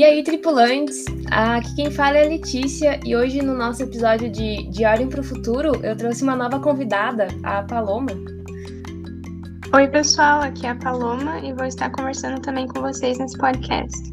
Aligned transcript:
E 0.00 0.02
aí, 0.02 0.22
tripulantes? 0.24 1.04
Aqui 1.30 1.74
quem 1.74 1.90
fala 1.90 2.16
é 2.16 2.24
a 2.24 2.28
Letícia 2.30 2.98
e 3.04 3.14
hoje 3.14 3.42
no 3.42 3.54
nosso 3.54 3.82
episódio 3.82 4.30
de 4.30 4.62
Diário 4.70 5.06
para 5.08 5.20
o 5.20 5.22
Futuro 5.22 5.72
eu 5.84 5.94
trouxe 5.94 6.22
uma 6.22 6.34
nova 6.34 6.58
convidada, 6.58 7.28
a 7.42 7.62
Paloma. 7.64 8.12
Oi, 9.74 9.88
pessoal, 9.88 10.40
aqui 10.40 10.66
é 10.66 10.70
a 10.70 10.74
Paloma 10.74 11.40
e 11.40 11.52
vou 11.52 11.66
estar 11.66 11.90
conversando 11.90 12.40
também 12.40 12.66
com 12.66 12.80
vocês 12.80 13.18
nesse 13.18 13.36
podcast. 13.36 14.10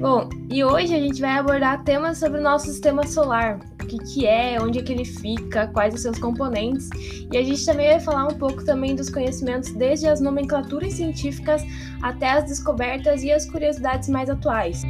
Bom, 0.00 0.28
e 0.50 0.64
hoje 0.64 0.92
a 0.92 0.98
gente 0.98 1.20
vai 1.20 1.38
abordar 1.38 1.84
temas 1.84 2.18
sobre 2.18 2.40
o 2.40 2.42
nosso 2.42 2.66
sistema 2.66 3.06
solar, 3.06 3.60
que, 3.92 3.98
que 3.98 4.26
é, 4.26 4.58
onde 4.60 4.78
é 4.78 4.82
que 4.82 4.92
ele 4.92 5.04
fica, 5.04 5.66
quais 5.68 5.94
os 5.94 6.00
seus 6.00 6.18
componentes, 6.18 6.88
e 7.30 7.36
a 7.36 7.42
gente 7.42 7.64
também 7.64 7.88
vai 7.88 8.00
falar 8.00 8.26
um 8.26 8.38
pouco 8.38 8.64
também 8.64 8.94
dos 8.94 9.10
conhecimentos 9.10 9.72
desde 9.72 10.06
as 10.06 10.20
nomenclaturas 10.20 10.94
científicas 10.94 11.62
até 12.02 12.30
as 12.30 12.44
descobertas 12.44 13.22
e 13.22 13.30
as 13.30 13.44
curiosidades 13.44 14.08
mais 14.08 14.30
atuais. 14.30 14.82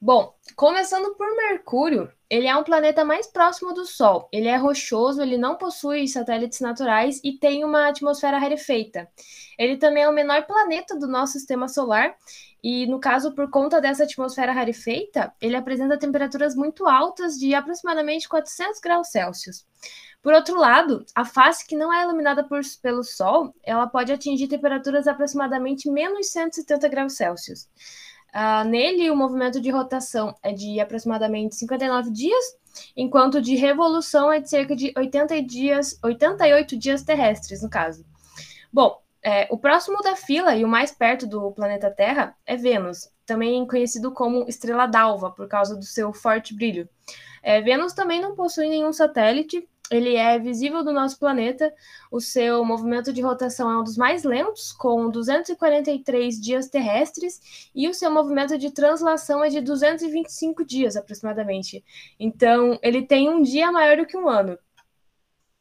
Bom, 0.00 0.32
começando 0.56 1.14
por 1.14 1.26
Mercúrio, 1.36 2.10
ele 2.28 2.46
é 2.46 2.56
um 2.56 2.62
planeta 2.62 3.04
mais 3.04 3.26
próximo 3.26 3.72
do 3.72 3.84
Sol. 3.84 4.28
Ele 4.32 4.48
é 4.48 4.56
rochoso, 4.56 5.20
ele 5.20 5.36
não 5.36 5.56
possui 5.56 6.06
satélites 6.06 6.60
naturais 6.60 7.20
e 7.24 7.32
tem 7.32 7.64
uma 7.64 7.88
atmosfera 7.88 8.38
rarefeita. 8.38 9.08
Ele 9.58 9.76
também 9.76 10.04
é 10.04 10.08
o 10.08 10.12
menor 10.12 10.46
planeta 10.46 10.96
do 10.98 11.08
nosso 11.08 11.32
sistema 11.32 11.68
solar 11.68 12.14
e, 12.62 12.86
no 12.86 13.00
caso, 13.00 13.34
por 13.34 13.50
conta 13.50 13.80
dessa 13.80 14.04
atmosfera 14.04 14.52
rarefeita, 14.52 15.32
ele 15.40 15.56
apresenta 15.56 15.98
temperaturas 15.98 16.54
muito 16.54 16.86
altas 16.86 17.34
de 17.38 17.54
aproximadamente 17.54 18.28
400 18.28 18.80
graus 18.80 19.08
Celsius. 19.08 19.66
Por 20.22 20.34
outro 20.34 20.58
lado, 20.58 21.04
a 21.14 21.24
face 21.24 21.66
que 21.66 21.76
não 21.76 21.92
é 21.92 22.02
iluminada 22.02 22.44
por, 22.44 22.60
pelo 22.82 23.02
Sol, 23.02 23.54
ela 23.64 23.86
pode 23.86 24.12
atingir 24.12 24.48
temperaturas 24.48 25.08
aproximadamente 25.08 25.90
menos 25.90 26.30
170 26.30 26.88
graus 26.88 27.14
Celsius. 27.14 27.66
Uh, 28.34 28.64
nele, 28.68 29.10
o 29.10 29.16
movimento 29.16 29.60
de 29.60 29.70
rotação 29.70 30.34
é 30.42 30.52
de 30.52 30.78
aproximadamente 30.80 31.56
59 31.56 32.10
dias, 32.10 32.44
enquanto 32.96 33.40
de 33.40 33.56
revolução 33.56 34.32
é 34.32 34.40
de 34.40 34.48
cerca 34.48 34.76
de 34.76 34.92
80 34.96 35.42
dias, 35.42 35.98
88 36.02 36.76
dias 36.76 37.02
terrestres, 37.02 37.62
no 37.62 37.68
caso. 37.68 38.04
Bom, 38.72 39.00
é, 39.22 39.46
o 39.50 39.58
próximo 39.58 40.00
da 40.02 40.16
fila 40.16 40.54
e 40.54 40.64
o 40.64 40.68
mais 40.68 40.92
perto 40.92 41.26
do 41.26 41.50
planeta 41.52 41.90
Terra 41.90 42.36
é 42.46 42.56
Vênus, 42.56 43.10
também 43.26 43.66
conhecido 43.66 44.12
como 44.12 44.48
estrela 44.48 44.86
d'alva, 44.86 45.30
por 45.30 45.46
causa 45.48 45.76
do 45.76 45.84
seu 45.84 46.12
forte 46.12 46.54
brilho. 46.54 46.88
É, 47.42 47.60
Vênus 47.60 47.92
também 47.92 48.20
não 48.20 48.34
possui 48.34 48.68
nenhum 48.68 48.92
satélite 48.92 49.68
ele 49.90 50.14
é 50.14 50.38
visível 50.38 50.84
do 50.84 50.92
nosso 50.92 51.18
planeta. 51.18 51.74
O 52.10 52.20
seu 52.20 52.64
movimento 52.64 53.12
de 53.12 53.20
rotação 53.20 53.70
é 53.70 53.78
um 53.78 53.84
dos 53.84 53.96
mais 53.96 54.22
lentos, 54.22 54.72
com 54.72 55.10
243 55.10 56.40
dias 56.40 56.68
terrestres, 56.68 57.70
e 57.74 57.88
o 57.88 57.94
seu 57.94 58.10
movimento 58.10 58.56
de 58.56 58.70
translação 58.70 59.42
é 59.42 59.48
de 59.48 59.60
225 59.60 60.64
dias 60.64 60.96
aproximadamente. 60.96 61.84
Então, 62.18 62.78
ele 62.82 63.02
tem 63.02 63.28
um 63.28 63.42
dia 63.42 63.72
maior 63.72 63.96
do 63.96 64.06
que 64.06 64.16
um 64.16 64.28
ano. 64.28 64.58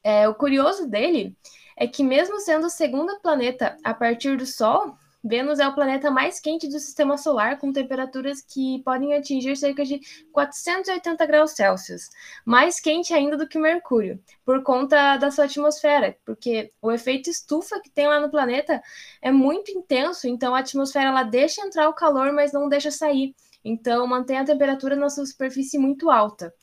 É, 0.04 0.30
o 0.30 0.36
curioso 0.36 0.88
dele 0.88 1.36
é 1.76 1.88
que, 1.88 2.04
mesmo 2.04 2.40
sendo 2.40 2.68
o 2.68 2.70
segundo 2.70 3.20
planeta 3.22 3.78
a 3.84 3.94
partir 3.94 4.38
do 4.38 4.46
Sol, 4.46 4.96
Vênus 5.24 5.60
é 5.60 5.68
o 5.68 5.76
planeta 5.76 6.10
mais 6.10 6.40
quente 6.40 6.68
do 6.68 6.80
sistema 6.80 7.18
solar, 7.18 7.58
com 7.58 7.74
temperaturas 7.74 8.42
que 8.42 8.82
podem 8.84 9.14
atingir 9.14 9.56
cerca 9.58 9.84
de 9.84 10.00
480 10.32 11.26
graus 11.26 11.52
Celsius, 11.52 12.10
mais 12.46 12.80
quente 12.80 13.14
ainda 13.14 13.36
do 13.36 13.48
que 13.48 13.60
Mercúrio, 13.60 14.22
por 14.46 14.64
conta 14.64 15.18
da 15.18 15.30
sua 15.30 15.46
atmosfera, 15.46 16.18
porque 16.26 16.72
o 16.82 16.92
efeito 16.92 17.30
estufa 17.30 17.82
que 17.82 17.90
tem 17.90 18.08
lá 18.08 18.20
no 18.20 18.32
planeta 18.32 18.82
é 19.22 19.32
muito 19.32 19.72
intenso, 19.72 20.28
então 20.28 20.56
a 20.56 20.60
atmosfera 20.60 21.10
ela 21.10 21.24
deixa 21.24 21.62
entrar 21.62 21.90
o 21.90 21.94
calor, 21.94 22.32
mas 22.32 22.54
não 22.54 22.70
deixa 22.70 22.90
sair. 22.90 23.36
Então 23.64 24.08
mantém 24.08 24.38
a 24.38 24.46
temperatura 24.46 24.96
na 24.96 25.10
sua 25.10 25.26
superfície 25.26 25.78
muito 25.78 26.10
alta. 26.10 26.54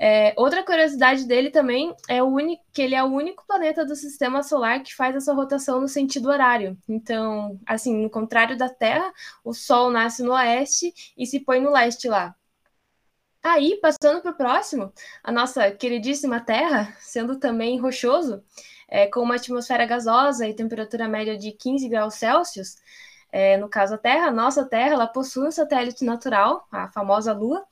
É, 0.00 0.32
outra 0.36 0.62
curiosidade 0.62 1.26
dele 1.26 1.50
também 1.50 1.94
é 2.08 2.22
o 2.22 2.26
único, 2.26 2.64
que 2.72 2.80
ele 2.80 2.94
é 2.94 3.02
o 3.02 3.08
único 3.08 3.44
planeta 3.46 3.84
do 3.84 3.96
sistema 3.96 4.44
solar 4.44 4.80
que 4.82 4.94
faz 4.94 5.16
a 5.16 5.20
sua 5.20 5.34
rotação 5.34 5.80
no 5.80 5.88
sentido 5.88 6.28
horário. 6.28 6.78
Então, 6.88 7.58
assim, 7.66 7.96
no 8.02 8.08
contrário 8.08 8.56
da 8.56 8.68
Terra, 8.68 9.12
o 9.44 9.52
Sol 9.52 9.90
nasce 9.90 10.22
no 10.22 10.32
oeste 10.32 10.94
e 11.16 11.26
se 11.26 11.40
põe 11.40 11.60
no 11.60 11.70
leste 11.70 12.08
lá. 12.08 12.34
Aí, 13.42 13.76
passando 13.80 14.20
para 14.20 14.30
o 14.32 14.36
próximo, 14.36 14.92
a 15.22 15.32
nossa 15.32 15.70
queridíssima 15.70 16.40
Terra, 16.40 16.94
sendo 17.00 17.38
também 17.38 17.80
rochoso, 17.80 18.42
é, 18.88 19.06
com 19.06 19.20
uma 19.20 19.36
atmosfera 19.36 19.86
gasosa 19.86 20.46
e 20.46 20.54
temperatura 20.54 21.08
média 21.08 21.36
de 21.36 21.52
15 21.52 21.88
graus 21.88 22.14
Celsius, 22.14 22.76
é, 23.30 23.56
no 23.56 23.68
caso 23.68 23.94
a 23.94 23.98
Terra, 23.98 24.28
a 24.28 24.32
nossa 24.32 24.64
Terra, 24.64 24.94
ela 24.94 25.06
possui 25.06 25.46
um 25.48 25.50
satélite 25.50 26.04
natural, 26.04 26.66
a 26.70 26.88
famosa 26.88 27.32
Lua, 27.32 27.64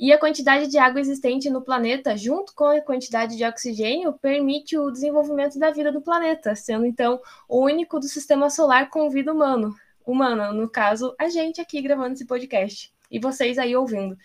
e 0.00 0.14
a 0.14 0.18
quantidade 0.18 0.66
de 0.66 0.78
água 0.78 0.98
existente 0.98 1.50
no 1.50 1.60
planeta, 1.60 2.16
junto 2.16 2.54
com 2.54 2.64
a 2.64 2.80
quantidade 2.80 3.36
de 3.36 3.44
oxigênio, 3.44 4.14
permite 4.14 4.78
o 4.78 4.90
desenvolvimento 4.90 5.58
da 5.58 5.70
vida 5.70 5.92
do 5.92 6.00
planeta, 6.00 6.56
sendo 6.56 6.86
então 6.86 7.20
o 7.46 7.62
único 7.62 8.00
do 8.00 8.06
sistema 8.06 8.48
solar 8.48 8.88
com 8.88 9.10
vida 9.10 9.30
humano, 9.30 9.76
humana, 10.06 10.52
no 10.54 10.70
caso, 10.70 11.14
a 11.18 11.28
gente 11.28 11.60
aqui 11.60 11.82
gravando 11.82 12.14
esse 12.14 12.24
podcast 12.24 12.90
e 13.10 13.20
vocês 13.20 13.58
aí 13.58 13.76
ouvindo. 13.76 14.16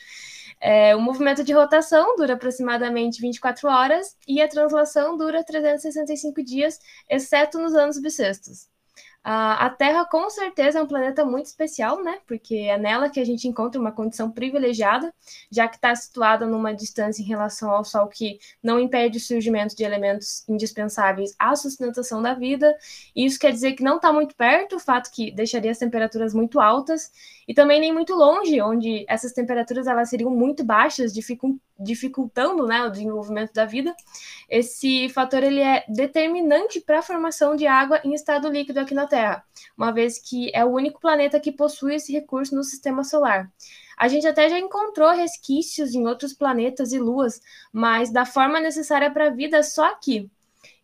É, 0.62 0.96
o 0.96 1.02
movimento 1.02 1.44
de 1.44 1.52
rotação 1.52 2.16
dura 2.16 2.36
aproximadamente 2.36 3.20
24 3.20 3.68
horas 3.68 4.16
e 4.26 4.42
a 4.42 4.48
translação 4.48 5.18
dura 5.18 5.44
365 5.44 6.42
dias, 6.42 6.80
exceto 7.10 7.60
nos 7.60 7.74
anos 7.76 8.00
bissextos. 8.00 8.70
A 9.28 9.72
Terra, 9.72 10.06
com 10.06 10.30
certeza, 10.30 10.78
é 10.78 10.84
um 10.84 10.86
planeta 10.86 11.26
muito 11.26 11.48
especial, 11.48 12.04
né? 12.04 12.20
Porque 12.28 12.54
é 12.56 12.78
nela 12.78 13.10
que 13.10 13.20
a 13.20 13.26
gente 13.26 13.48
encontra 13.48 13.82
uma 13.82 13.92
condição 13.92 14.30
privilegiada, 14.30 15.12
já 15.52 15.68
que 15.68 15.78
está 15.78 15.96
situada 15.96 16.46
numa 16.46 16.72
distância 16.76 17.24
em 17.24 17.26
relação 17.26 17.72
ao 17.72 17.84
Sol 17.84 18.08
que 18.08 18.38
não 18.62 18.80
impede 18.80 19.18
o 19.18 19.20
surgimento 19.22 19.76
de 19.76 19.84
elementos 19.84 20.48
indispensáveis 20.48 21.34
à 21.40 21.56
sustentação 21.56 22.22
da 22.22 22.36
vida. 22.36 22.72
Isso 23.16 23.40
quer 23.40 23.52
dizer 23.52 23.74
que 23.74 23.82
não 23.82 23.96
está 23.96 24.14
muito 24.14 24.36
perto, 24.36 24.76
o 24.76 24.80
fato 24.80 25.10
que 25.10 25.32
deixaria 25.32 25.72
as 25.72 25.80
temperaturas 25.80 26.32
muito 26.32 26.60
altas, 26.60 27.12
e 27.48 27.54
também 27.54 27.80
nem 27.80 27.94
muito 27.94 28.16
longe, 28.16 28.62
onde 28.62 29.06
essas 29.08 29.32
temperaturas 29.32 29.88
elas 29.88 30.10
seriam 30.10 30.32
muito 30.32 30.64
baixas, 30.64 31.14
dificultando 31.80 32.66
né, 32.66 32.84
o 32.84 32.90
desenvolvimento 32.90 33.54
da 33.54 33.66
vida. 33.66 33.96
Esse 34.50 35.10
fator 35.10 35.44
ele 35.44 35.62
é 35.62 35.86
determinante 35.88 36.82
para 36.82 37.00
a 37.00 37.04
formação 37.04 37.56
de 37.56 37.68
água 37.68 38.02
em 38.04 38.14
estado 38.14 38.50
líquido 38.50 38.80
aqui 38.80 38.94
na 38.94 39.08
Terra, 39.08 39.44
uma 39.78 39.92
vez 39.92 40.18
que 40.18 40.52
é 40.54 40.66
o 40.66 40.70
único 40.70 41.00
planeta 41.00 41.40
que 41.40 41.52
possui 41.52 41.96
esse 41.96 42.12
recurso 42.12 42.56
no 42.56 42.64
sistema 42.64 43.04
solar. 43.04 43.52
A 43.98 44.08
gente 44.08 44.28
até 44.28 44.50
já 44.50 44.60
encontrou 44.60 45.12
resquícios 45.12 45.94
em 45.94 46.06
outros 46.06 46.34
planetas 46.34 46.92
e 46.92 47.00
luas, 47.00 47.40
mas 47.72 48.12
da 48.12 48.26
forma 48.26 48.60
necessária 48.60 49.10
para 49.10 49.28
a 49.28 49.30
vida 49.32 49.64
só 49.64 49.86
aqui. 49.86 50.30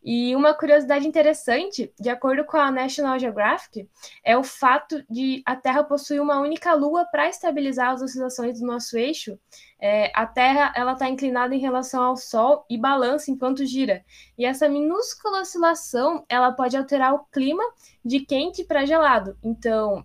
E 0.03 0.35
uma 0.35 0.53
curiosidade 0.53 1.07
interessante, 1.07 1.93
de 1.99 2.09
acordo 2.09 2.43
com 2.43 2.57
a 2.57 2.71
National 2.71 3.19
Geographic, 3.19 3.87
é 4.23 4.35
o 4.35 4.43
fato 4.43 5.03
de 5.09 5.43
a 5.45 5.55
Terra 5.55 5.83
possuir 5.83 6.19
uma 6.19 6.39
única 6.41 6.73
lua 6.73 7.05
para 7.05 7.29
estabilizar 7.29 7.91
as 7.91 8.01
oscilações 8.01 8.59
do 8.59 8.65
nosso 8.65 8.97
eixo. 8.97 9.37
É, 9.79 10.11
a 10.15 10.25
Terra 10.25 10.73
ela 10.75 10.93
está 10.93 11.07
inclinada 11.07 11.53
em 11.53 11.59
relação 11.59 12.01
ao 12.01 12.17
Sol 12.17 12.65
e 12.69 12.77
balança 12.77 13.29
enquanto 13.29 13.65
gira. 13.65 14.03
E 14.37 14.45
essa 14.45 14.67
minúscula 14.67 15.41
oscilação 15.41 16.25
ela 16.27 16.51
pode 16.51 16.75
alterar 16.75 17.13
o 17.13 17.25
clima 17.31 17.63
de 18.03 18.21
quente 18.21 18.63
para 18.63 18.85
gelado. 18.85 19.37
Então, 19.43 20.03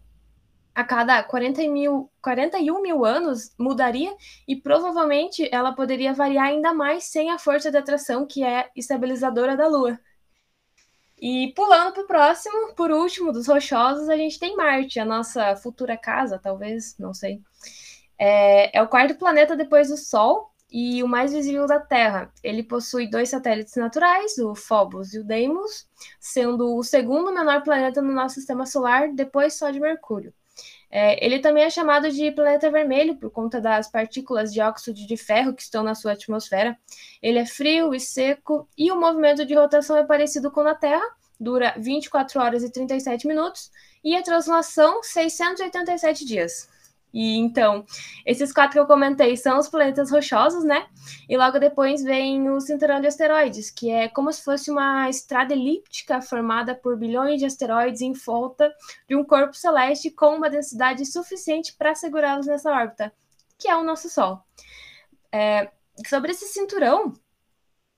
a 0.77 0.85
cada 0.85 1.23
40 1.23 1.63
mil, 1.71 2.11
41 2.21 2.83
mil 2.83 3.03
anos 3.07 3.51
mudaria 3.59 4.15
e 4.47 4.55
provavelmente 4.55 5.49
ela 5.51 5.73
poderia 5.73 6.13
variar 6.13 6.49
ainda 6.49 6.75
mais 6.75 7.05
sem 7.05 7.31
a 7.31 7.39
força 7.39 7.71
de 7.71 7.79
atração 7.79 8.27
que 8.27 8.45
é 8.45 8.69
estabilizadora 8.77 9.57
da 9.57 9.67
Lua. 9.67 9.99
E 11.19 11.51
pulando 11.57 11.95
para 11.95 12.03
o 12.03 12.07
próximo, 12.07 12.75
por 12.75 12.91
último, 12.91 13.33
dos 13.33 13.47
rochosos, 13.47 14.11
a 14.11 14.19
gente 14.19 14.39
tem 14.39 14.55
Marte, 14.55 15.01
a 15.01 15.05
nossa 15.07 15.57
futura 15.57 15.97
casa, 15.97 16.39
talvez, 16.39 16.95
não 16.99 17.15
sei. 17.15 17.41
É, 18.19 18.77
é 18.79 18.83
o 18.83 18.89
quarto 18.89 19.15
planeta 19.15 19.57
depois 19.57 19.89
do 19.89 19.97
Sol 19.97 20.53
e 20.71 21.03
o 21.03 21.09
mais 21.09 21.33
visível 21.33 21.67
da 21.67 21.81
Terra. 21.81 22.31
Ele 22.43 22.63
possui 22.63 23.09
dois 23.09 23.31
satélites 23.31 23.77
naturais, 23.77 24.37
o 24.37 24.55
Phobos 24.55 25.15
e 25.15 25.21
o 25.21 25.25
Deimos, 25.25 25.89
sendo 26.21 26.77
o 26.77 26.83
segundo 26.83 27.33
menor 27.33 27.63
planeta 27.63 28.03
no 28.03 28.13
nosso 28.13 28.35
sistema 28.35 28.67
solar, 28.67 29.11
depois 29.15 29.55
só 29.55 29.71
de 29.71 29.81
Mercúrio. 29.81 30.35
É, 30.91 31.25
ele 31.25 31.41
também 31.41 31.65
é 31.65 31.71
chamado 31.71 32.11
de 32.11 32.31
planeta 32.31 32.71
vermelho 32.71 33.17
por 33.17 33.31
conta 33.31 33.61
das 33.61 33.91
partículas 33.91 34.53
de 34.53 34.61
óxido 34.61 35.07
de 35.07 35.17
ferro 35.17 35.53
que 35.53 35.63
estão 35.63 35.83
na 35.83 35.95
sua 35.95 36.13
atmosfera. 36.13 36.79
Ele 37.23 37.39
é 37.39 37.47
frio 37.47 37.95
e 37.95 38.01
seco 38.01 38.69
e 38.79 38.91
o 38.93 39.01
movimento 39.01 39.45
de 39.45 39.55
rotação 39.55 39.97
é 39.97 40.05
parecido 40.05 40.51
com 40.51 40.63
da 40.63 40.75
Terra, 40.75 41.05
dura 41.39 41.75
24 41.77 42.41
horas 42.41 42.63
e 42.63 42.71
37 42.71 43.27
minutos 43.27 43.71
e 44.03 44.17
a 44.17 44.23
translação 44.23 45.03
687 45.03 46.25
dias. 46.25 46.69
E 47.13 47.37
então, 47.37 47.85
esses 48.27 48.53
quatro 48.53 48.73
que 48.73 48.79
eu 48.79 48.87
comentei 48.87 49.37
são 49.37 49.59
os 49.59 49.69
planetas 49.69 50.11
rochosos, 50.11 50.65
né? 50.65 50.87
E 51.29 51.37
logo 51.37 51.59
depois 51.59 52.03
vem 52.03 52.51
o 52.51 52.61
cinturão 52.61 53.01
de 53.01 53.07
asteroides, 53.07 53.71
que 53.71 53.91
é 53.91 54.09
como 54.09 54.33
se 54.33 54.45
fosse 54.45 54.71
uma 54.71 55.09
estrada 55.09 55.55
elíptica 55.55 56.21
formada 56.21 56.75
por 56.75 56.97
bilhões 56.97 57.39
de 57.39 57.47
asteroides 57.47 58.03
em 58.03 58.13
volta 58.13 58.75
de 59.09 59.17
um 59.17 59.25
corpo 59.25 59.55
celeste 59.55 60.11
com 60.11 60.37
uma 60.37 60.51
densidade 60.51 61.07
suficiente 61.07 61.75
para 61.77 61.95
segurá-los 61.95 62.47
nessa 62.47 62.71
órbita, 62.71 63.13
que 63.59 63.69
é 63.69 63.77
o 63.77 63.85
nosso 63.85 64.11
Sol. 64.11 64.43
É, 65.33 65.71
sobre 66.07 66.33
esse 66.33 66.47
cinturão, 66.47 67.13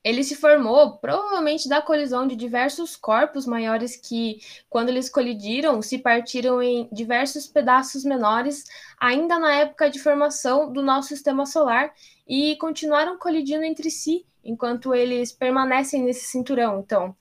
ele 0.04 0.22
se 0.22 0.36
formou 0.36 0.98
provavelmente 0.98 1.68
da 1.68 1.82
colisão 1.82 2.26
de 2.26 2.36
diversos 2.36 2.96
corpos 2.96 3.46
maiores 3.46 3.96
que, 3.96 4.40
quando 4.68 4.88
eles 4.88 5.10
colidiram, 5.10 5.82
se 5.82 5.98
partiram 5.98 6.62
em 6.62 6.88
diversos 6.92 7.46
pedaços 7.46 8.04
menores, 8.04 8.64
ainda 8.98 9.38
na 9.38 9.54
época 9.54 9.90
de 9.90 9.98
formação 9.98 10.72
do 10.72 10.82
nosso 10.82 11.08
sistema 11.08 11.44
solar, 11.44 11.92
e 12.26 12.56
continuaram 12.56 13.18
colidindo 13.18 13.64
entre 13.64 13.90
si 13.90 14.24
enquanto 14.44 14.94
eles 14.94 15.32
permanecem 15.32 16.02
nesse 16.02 16.24
cinturão. 16.26 16.80
Então, 16.80 17.14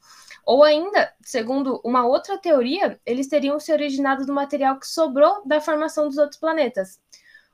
ou 0.45 0.63
ainda, 0.63 1.13
segundo 1.21 1.81
uma 1.83 2.05
outra 2.05 2.37
teoria, 2.37 2.97
eles 3.05 3.27
teriam 3.27 3.59
se 3.59 3.73
originado 3.73 4.25
do 4.25 4.33
material 4.33 4.79
que 4.79 4.87
sobrou 4.87 5.45
da 5.45 5.59
formação 5.59 6.07
dos 6.07 6.17
outros 6.17 6.39
planetas. 6.39 7.01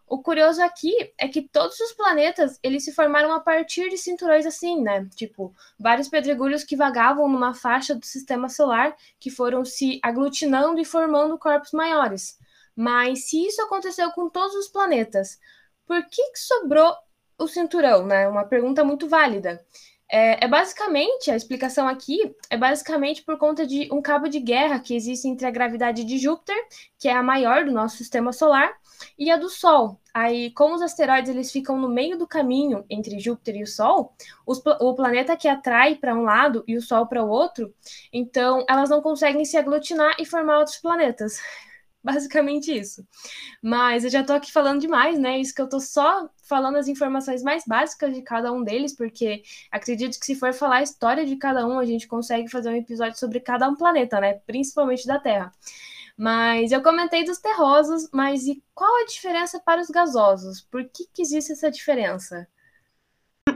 O 0.08 0.22
curioso 0.22 0.62
aqui 0.62 0.94
é 1.18 1.28
que 1.28 1.42
todos 1.42 1.80
os 1.80 1.94
planetas 1.94 2.60
eles 2.62 2.84
se 2.84 2.94
formaram 2.94 3.32
a 3.34 3.40
partir 3.40 3.90
de 3.90 3.98
cinturões 3.98 4.46
assim, 4.46 4.82
né? 4.82 5.08
Tipo, 5.16 5.54
vários 5.80 6.08
pedregulhos 6.08 6.64
que 6.64 6.76
vagavam 6.76 7.28
numa 7.28 7.54
faixa 7.54 7.96
do 7.96 8.06
sistema 8.06 8.50
solar 8.50 8.96
que 9.20 9.30
foram 9.30 9.64
se 9.64 10.00
aglutinando 10.04 10.80
e 10.80 10.86
formando 10.86 11.40
corpos 11.40 11.72
maiores. 11.72 12.38
Mas 12.76 13.30
se 13.30 13.46
isso 13.46 13.62
aconteceu 13.62 14.12
com 14.12 14.30
todos 14.30 14.56
os 14.56 14.68
planetas, 14.68 15.40
por 15.86 16.04
que, 16.06 16.32
que 16.32 16.40
sobrou 16.40 16.96
o 17.38 17.48
cinturão, 17.48 18.06
né? 18.06 18.28
Uma 18.28 18.46
pergunta 18.46 18.84
muito 18.84 19.08
válida. 19.08 19.64
É, 20.15 20.45
é, 20.45 20.48
basicamente, 20.48 21.31
a 21.31 21.36
explicação 21.36 21.88
aqui 21.88 22.36
é 22.48 22.56
basicamente 22.56 23.24
por 23.24 23.36
conta 23.36 23.65
de 23.65 23.89
um 23.92 24.00
cabo 24.00 24.27
de 24.27 24.39
guerra 24.39 24.80
que 24.80 24.95
existe 24.95 25.27
entre 25.27 25.48
a 25.48 25.50
gravidade 25.50 26.04
de 26.04 26.19
Júpiter, 26.19 26.56
que 27.00 27.07
é 27.07 27.13
a 27.13 27.24
maior 27.24 27.65
do 27.65 27.71
nosso 27.71 27.98
sistema 27.98 28.31
solar, 28.31 28.71
e 29.18 29.31
a 29.31 29.38
do 29.38 29.50
Sol. 29.50 30.00
Aí, 30.13 30.51
como 30.51 30.75
os 30.75 30.83
asteroides 30.83 31.31
eles 31.31 31.51
ficam 31.51 31.80
no 31.80 31.89
meio 31.89 32.15
do 32.15 32.27
caminho 32.27 32.86
entre 32.92 33.19
Júpiter 33.19 33.56
e 33.56 33.63
o 33.63 33.68
Sol, 33.68 34.13
os, 34.45 34.62
o 34.81 34.94
planeta 34.94 35.36
que 35.36 35.48
atrai 35.48 35.95
para 35.95 36.13
um 36.13 36.21
lado 36.21 36.63
e 36.68 36.77
o 36.77 36.81
Sol 36.81 37.07
para 37.07 37.24
o 37.24 37.27
outro, 37.27 37.74
então 38.13 38.63
elas 38.69 38.92
não 38.92 39.01
conseguem 39.01 39.44
se 39.44 39.57
aglutinar 39.57 40.15
e 40.19 40.27
formar 40.27 40.60
outros 40.60 40.77
planetas. 40.77 41.42
Basicamente 42.04 42.78
isso. 42.78 43.08
Mas 43.62 44.04
eu 44.04 44.10
já 44.10 44.22
estou 44.22 44.36
aqui 44.36 44.52
falando 44.52 44.82
demais, 44.82 45.18
né? 45.18 45.40
Isso 45.40 45.56
que 45.56 45.62
eu 45.62 45.66
estou 45.66 45.80
só 45.80 46.30
falando 46.50 46.76
as 46.76 46.90
informações 46.90 47.42
mais 47.42 47.64
básicas 47.66 48.14
de 48.14 48.22
cada 48.22 48.52
um 48.52 48.62
deles, 48.62 48.94
porque 48.94 49.42
acredito 49.72 50.20
que 50.20 50.26
se 50.26 50.36
for 50.36 50.54
falar 50.54 50.78
a 50.78 50.84
história 50.84 51.26
de 51.26 51.38
cada 51.38 51.66
um, 51.66 51.80
a 51.80 51.86
gente 51.86 52.06
consegue 52.06 52.52
fazer 52.52 52.70
um 52.70 52.76
episódio 52.76 53.18
sobre 53.18 53.40
cada 53.40 53.70
um 53.70 53.76
planeta, 53.76 54.20
né? 54.20 54.34
Principalmente 54.46 55.08
da 55.08 55.18
Terra. 55.18 55.52
Mas 56.18 56.72
eu 56.72 56.84
comentei 56.84 57.24
dos 57.24 57.40
terrosos, 57.40 58.10
mas 58.12 58.46
e 58.46 58.62
qual 58.76 59.02
a 59.02 59.06
diferença 59.06 59.60
para 59.60 59.82
os 59.82 59.88
gasosos? 59.88 60.62
Por 60.62 60.84
que, 60.84 61.08
que 61.12 61.22
existe 61.22 61.54
essa 61.54 61.72
diferença? 61.72 62.48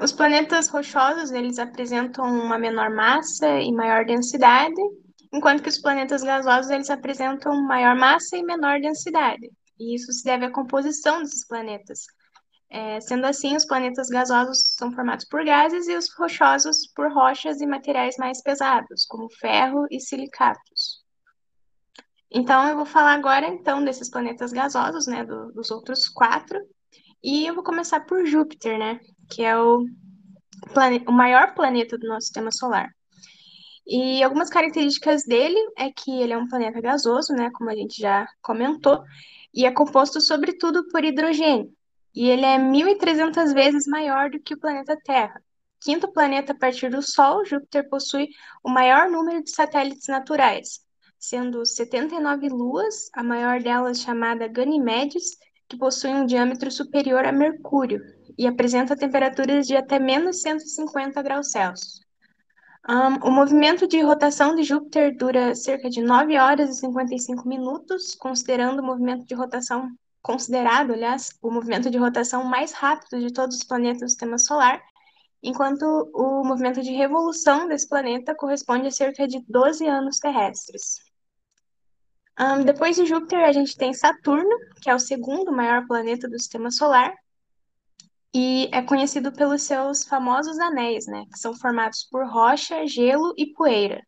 Os 0.01 0.11
planetas 0.11 0.69
rochosos, 0.69 1.31
eles 1.31 1.59
apresentam 1.59 2.25
uma 2.25 2.57
menor 2.57 2.89
massa 2.89 3.59
e 3.59 3.71
maior 3.71 4.05
densidade, 4.05 4.81
enquanto 5.31 5.63
que 5.63 5.69
os 5.69 5.79
planetas 5.79 6.23
gasosos, 6.23 6.71
eles 6.71 6.89
apresentam 6.89 7.61
maior 7.63 7.95
massa 7.95 8.37
e 8.37 8.43
menor 8.43 8.79
densidade. 8.79 9.49
E 9.79 9.95
isso 9.95 10.11
se 10.11 10.23
deve 10.23 10.45
à 10.45 10.51
composição 10.51 11.21
desses 11.21 11.45
planetas. 11.45 12.05
É, 12.69 12.99
sendo 12.99 13.25
assim, 13.25 13.55
os 13.55 13.65
planetas 13.65 14.09
gasosos 14.09 14.75
são 14.75 14.91
formados 14.91 15.25
por 15.25 15.43
gases 15.45 15.87
e 15.87 15.95
os 15.95 16.13
rochosos 16.13 16.91
por 16.93 17.11
rochas 17.13 17.61
e 17.61 17.65
materiais 17.65 18.17
mais 18.17 18.41
pesados, 18.41 19.05
como 19.05 19.29
ferro 19.39 19.87
e 19.89 20.01
silicatos. 20.01 21.05
Então, 22.29 22.67
eu 22.67 22.75
vou 22.75 22.85
falar 22.85 23.13
agora, 23.13 23.47
então, 23.47 23.83
desses 23.83 24.09
planetas 24.09 24.51
gasosos, 24.51 25.07
né, 25.07 25.23
do, 25.23 25.51
dos 25.53 25.71
outros 25.71 26.09
quatro, 26.09 26.59
e 27.23 27.47
eu 27.47 27.55
vou 27.55 27.63
começar 27.63 28.01
por 28.01 28.25
Júpiter, 28.25 28.77
né, 28.77 28.99
que 29.29 29.43
é 29.43 29.57
o, 29.57 29.85
o 31.07 31.11
maior 31.11 31.53
planeta 31.53 31.97
do 31.97 32.07
nosso 32.07 32.25
sistema 32.25 32.51
solar. 32.51 32.89
E 33.87 34.21
algumas 34.21 34.49
características 34.49 35.23
dele 35.23 35.57
é 35.77 35.89
que 35.89 36.11
ele 36.21 36.33
é 36.33 36.37
um 36.37 36.47
planeta 36.47 36.81
gasoso, 36.81 37.33
né, 37.33 37.49
como 37.53 37.69
a 37.69 37.75
gente 37.75 38.01
já 38.01 38.27
comentou, 38.41 39.01
e 39.53 39.65
é 39.65 39.71
composto 39.71 40.19
sobretudo 40.19 40.87
por 40.89 41.05
hidrogênio. 41.05 41.71
E 42.13 42.29
ele 42.29 42.45
é 42.45 42.57
1.300 42.57 43.53
vezes 43.53 43.87
maior 43.87 44.29
do 44.29 44.39
que 44.39 44.53
o 44.53 44.59
planeta 44.59 44.97
Terra. 45.05 45.41
Quinto 45.79 46.11
planeta 46.11 46.51
a 46.51 46.57
partir 46.57 46.89
do 46.89 47.01
Sol, 47.01 47.45
Júpiter 47.45 47.87
possui 47.87 48.29
o 48.63 48.69
maior 48.69 49.09
número 49.09 49.41
de 49.41 49.51
satélites 49.51 50.07
naturais, 50.07 50.81
sendo 51.17 51.65
79 51.65 52.49
luas, 52.49 53.09
a 53.13 53.23
maior 53.23 53.61
delas 53.61 54.01
chamada 54.01 54.47
Ganymedes, 54.47 55.37
que 55.69 55.77
possui 55.77 56.09
um 56.09 56.25
diâmetro 56.25 56.71
superior 56.71 57.25
a 57.25 57.31
Mercúrio 57.31 58.01
e 58.37 58.47
apresenta 58.47 58.95
temperaturas 58.95 59.67
de 59.67 59.75
até 59.75 59.99
menos 59.99 60.41
150 60.41 61.21
graus 61.21 61.51
Celsius. 61.51 62.06
Um, 62.89 63.27
o 63.27 63.31
movimento 63.31 63.85
de 63.85 64.01
rotação 64.01 64.55
de 64.55 64.63
Júpiter 64.63 65.13
dura 65.17 65.53
cerca 65.53 65.89
de 65.89 66.01
9 66.01 66.37
horas 66.37 66.69
e 66.69 66.79
55 66.79 67.45
minutos, 67.45 68.15
considerando 68.15 68.79
o 68.79 68.85
movimento 68.85 69.25
de 69.25 69.35
rotação, 69.35 69.91
considerado, 70.21 70.93
aliás, 70.93 71.37
o 71.41 71.51
movimento 71.51 71.89
de 71.89 71.97
rotação 71.97 72.45
mais 72.45 72.71
rápido 72.71 73.19
de 73.19 73.33
todos 73.33 73.57
os 73.57 73.63
planetas 73.63 73.99
do 73.99 74.07
sistema 74.07 74.37
solar, 74.37 74.81
enquanto 75.43 75.83
o 76.13 76.45
movimento 76.45 76.81
de 76.81 76.91
revolução 76.91 77.67
desse 77.67 77.89
planeta 77.89 78.33
corresponde 78.33 78.87
a 78.87 78.91
cerca 78.91 79.27
de 79.27 79.43
12 79.49 79.85
anos 79.85 80.17
terrestres. 80.17 81.01
Um, 82.39 82.63
depois 82.63 82.95
de 82.95 83.05
Júpiter, 83.05 83.43
a 83.43 83.51
gente 83.51 83.75
tem 83.75 83.93
Saturno, 83.93 84.55
que 84.81 84.89
é 84.89 84.95
o 84.95 84.99
segundo 84.99 85.51
maior 85.51 85.85
planeta 85.85 86.29
do 86.29 86.39
sistema 86.39 86.71
solar, 86.71 87.13
e 88.33 88.69
é 88.71 88.81
conhecido 88.81 89.31
pelos 89.31 89.63
seus 89.63 90.03
famosos 90.03 90.59
anéis, 90.59 91.05
né, 91.07 91.25
que 91.31 91.39
são 91.39 91.53
formados 91.55 92.03
por 92.11 92.25
rocha, 92.27 92.85
gelo 92.87 93.33
e 93.37 93.53
poeira. 93.53 94.01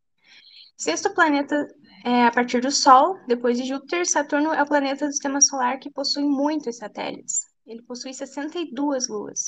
Sexto 0.78 1.14
planeta 1.14 1.68
é 2.06 2.24
a 2.24 2.32
partir 2.32 2.62
do 2.62 2.72
Sol, 2.72 3.18
depois 3.28 3.58
de 3.58 3.66
Júpiter, 3.66 4.06
Saturno 4.06 4.54
é 4.54 4.64
o 4.64 4.68
planeta 4.68 5.06
do 5.06 5.12
sistema 5.12 5.42
solar 5.42 5.80
que 5.80 5.92
possui 5.92 6.24
muitos 6.24 6.78
satélites. 6.78 7.46
Ele 7.68 7.82
possui 7.84 8.14
62 8.14 9.10
luas. 9.10 9.48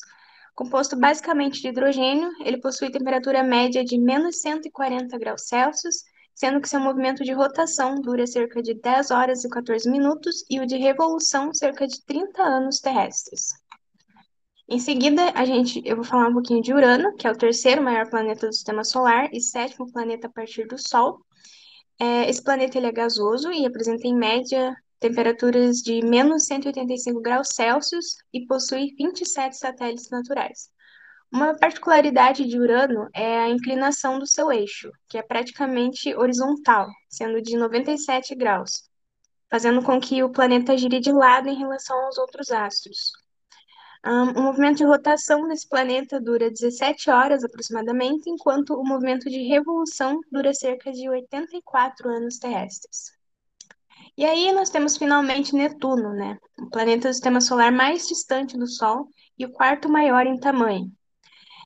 Composto 0.53 0.97
basicamente 0.97 1.61
de 1.61 1.69
hidrogênio, 1.69 2.29
ele 2.43 2.59
possui 2.59 2.91
temperatura 2.91 3.43
média 3.43 3.83
de 3.83 3.97
menos 3.97 4.41
140 4.41 5.17
graus 5.17 5.47
Celsius 5.47 6.03
sendo 6.33 6.59
que 6.59 6.69
seu 6.69 6.79
movimento 6.79 7.23
de 7.23 7.33
rotação 7.33 8.01
dura 8.01 8.25
cerca 8.25 8.61
de 8.63 8.73
10 8.73 9.11
horas 9.11 9.43
e 9.43 9.49
14 9.49 9.89
minutos 9.89 10.43
e 10.49 10.59
o 10.59 10.65
de 10.65 10.77
revolução 10.77 11.53
cerca 11.53 11.87
de 11.87 12.03
30 12.03 12.41
anos 12.41 12.79
terrestres. 12.79 13.49
Em 14.71 14.79
seguida, 14.79 15.33
a 15.35 15.43
gente, 15.43 15.81
eu 15.83 15.97
vou 15.97 16.05
falar 16.05 16.29
um 16.29 16.33
pouquinho 16.33 16.61
de 16.61 16.73
Urano, 16.73 17.13
que 17.17 17.27
é 17.27 17.31
o 17.31 17.37
terceiro 17.37 17.83
maior 17.83 18.09
planeta 18.09 18.47
do 18.47 18.53
Sistema 18.53 18.85
Solar 18.85 19.27
e 19.33 19.41
sétimo 19.41 19.91
planeta 19.91 20.27
a 20.27 20.31
partir 20.31 20.65
do 20.65 20.77
Sol. 20.77 21.19
É, 21.99 22.29
esse 22.29 22.41
planeta 22.41 22.77
ele 22.77 22.87
é 22.87 22.91
gasoso 22.93 23.51
e 23.51 23.65
apresenta, 23.65 24.07
em 24.07 24.15
média, 24.15 24.73
temperaturas 24.97 25.79
de 25.79 26.01
menos 26.05 26.45
185 26.45 27.19
graus 27.19 27.49
Celsius 27.49 28.15
e 28.31 28.45
possui 28.45 28.95
27 28.97 29.57
satélites 29.57 30.09
naturais. 30.09 30.69
Uma 31.29 31.53
particularidade 31.53 32.47
de 32.47 32.57
Urano 32.57 33.09
é 33.13 33.39
a 33.41 33.49
inclinação 33.49 34.19
do 34.19 34.25
seu 34.25 34.53
eixo, 34.53 34.89
que 35.09 35.17
é 35.17 35.21
praticamente 35.21 36.15
horizontal, 36.15 36.87
sendo 37.09 37.41
de 37.41 37.57
97 37.57 38.33
graus, 38.35 38.83
fazendo 39.49 39.83
com 39.83 39.99
que 39.99 40.23
o 40.23 40.31
planeta 40.31 40.77
gire 40.77 41.01
de 41.01 41.11
lado 41.11 41.49
em 41.49 41.57
relação 41.57 42.05
aos 42.05 42.17
outros 42.17 42.51
astros. 42.51 43.11
Um, 44.05 44.31
o 44.31 44.41
movimento 44.41 44.77
de 44.77 44.83
rotação 44.83 45.47
desse 45.47 45.69
planeta 45.69 46.19
dura 46.19 46.49
17 46.49 47.11
horas 47.11 47.43
aproximadamente, 47.43 48.29
enquanto 48.29 48.73
o 48.73 48.83
movimento 48.83 49.29
de 49.29 49.47
revolução 49.47 50.19
dura 50.31 50.53
cerca 50.53 50.91
de 50.91 51.07
84 51.07 52.09
anos 52.09 52.39
terrestres. 52.39 53.11
E 54.17 54.25
aí 54.25 54.51
nós 54.51 54.69
temos 54.71 54.97
finalmente 54.97 55.55
Netuno, 55.55 56.13
né? 56.13 56.37
O 56.59 56.69
planeta 56.69 57.09
do 57.09 57.13
sistema 57.13 57.39
solar 57.39 57.71
mais 57.71 58.07
distante 58.07 58.57
do 58.57 58.67
Sol 58.67 59.07
e 59.37 59.45
o 59.45 59.51
quarto 59.51 59.87
maior 59.87 60.25
em 60.25 60.37
tamanho. 60.39 60.91